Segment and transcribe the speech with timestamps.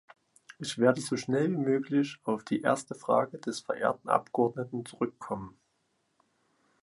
[0.57, 5.59] Ich werde so schnell wie möglich auf die erste Frage des verehrten Abgeordneten zurückkommen.